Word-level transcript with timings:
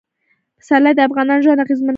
پسرلی 0.59 0.91
د 0.95 0.99
افغانانو 1.07 1.43
ژوند 1.45 1.63
اغېزمن 1.63 1.85
کوي. 1.85 1.89